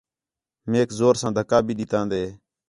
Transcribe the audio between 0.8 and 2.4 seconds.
زور ساں دِھکا بھی ݙِتان٘دے